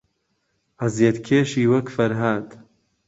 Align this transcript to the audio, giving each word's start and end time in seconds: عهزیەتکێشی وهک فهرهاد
عهزیەتکێشی 0.85 1.69
وهک 1.71 1.87
فهرهاد 1.95 2.47